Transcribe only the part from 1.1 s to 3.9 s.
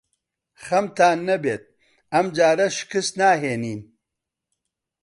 نەبێت. ئەم جارە شکست ناهێنین.